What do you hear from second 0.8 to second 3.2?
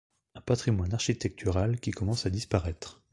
architectural qui commence à disparaitre.